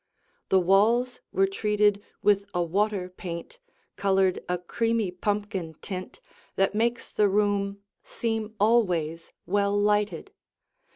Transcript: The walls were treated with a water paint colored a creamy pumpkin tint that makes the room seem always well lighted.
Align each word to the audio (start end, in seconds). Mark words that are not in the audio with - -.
The 0.49 0.59
walls 0.59 1.21
were 1.31 1.45
treated 1.45 2.01
with 2.23 2.45
a 2.55 2.63
water 2.63 3.07
paint 3.07 3.59
colored 3.97 4.43
a 4.49 4.57
creamy 4.57 5.11
pumpkin 5.11 5.75
tint 5.75 6.19
that 6.55 6.73
makes 6.73 7.11
the 7.11 7.29
room 7.29 7.83
seem 8.01 8.55
always 8.59 9.31
well 9.45 9.79
lighted. 9.79 10.31